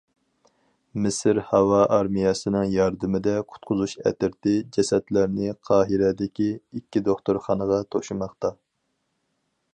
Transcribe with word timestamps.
مىسىر 1.01 1.39
ھاۋا 1.49 1.81
ئارمىيەسىنىڭ 1.97 2.71
ياردىمىدە 2.77 3.35
قۇتقۇزۇش 3.51 3.95
ئەترىتى 4.03 4.55
جەسەتلەرنى 4.79 5.53
قاھىرەدىكى 5.69 6.51
ئىككى 6.59 7.07
دوختۇرخانىغا 7.11 7.81
توشۇماقتا. 7.97 8.55